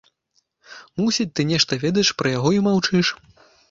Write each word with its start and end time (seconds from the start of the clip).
Мусіць, 1.03 1.29
ты 1.41 1.47
нешта 1.51 1.81
ведаеш 1.87 2.09
пра 2.23 2.35
яго 2.37 2.49
і 2.61 2.67
маўчыш? 2.73 3.17